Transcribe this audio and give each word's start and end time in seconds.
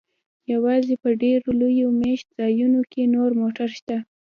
یوازې 0.53 0.93
په 1.03 1.09
ډیرو 1.21 1.49
لویو 1.61 1.89
میشت 1.99 2.27
ځایونو 2.39 2.81
کې 2.91 3.11
نور 3.15 3.31
موټر 3.41 3.69
شته 3.79 3.97